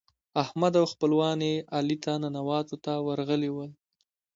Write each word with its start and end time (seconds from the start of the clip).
احمد 0.43 0.73
او 0.79 0.85
خپلوان 0.93 1.39
يې 1.49 1.55
علي 1.77 1.97
ته 2.03 2.11
ننواتو 2.23 2.75
ته 2.85 2.93
ورغلي 3.07 3.49
ول. 3.53 3.71